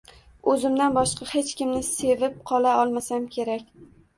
[0.53, 3.71] O‘zimdan boshqa hech kimni sevib qola olmasam kerak